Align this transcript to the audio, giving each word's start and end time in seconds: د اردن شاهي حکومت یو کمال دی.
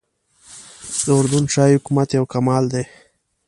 د 1.05 1.07
اردن 1.17 1.45
شاهي 1.53 1.75
حکومت 1.79 2.07
یو 2.17 2.25
کمال 2.33 2.63
دی. 2.73 2.83